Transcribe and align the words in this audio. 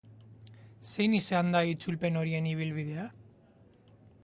Zein 0.91 1.15
izan 1.17 1.51
da 1.57 1.61
itzulpen 1.73 2.19
horien 2.23 2.49
ibilbidea? 2.55 3.07